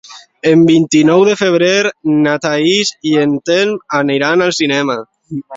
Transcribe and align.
El 0.51 0.61
vint-i-nou 0.69 1.25
de 1.27 1.35
febrer 1.41 1.69
na 2.25 2.35
Thaís 2.47 2.95
i 3.13 3.15
en 3.27 3.39
Telm 3.51 3.79
aniran 4.03 4.47
al 4.49 4.59
cinema. 4.63 5.01